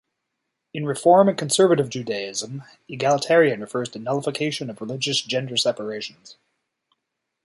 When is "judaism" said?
1.87-2.63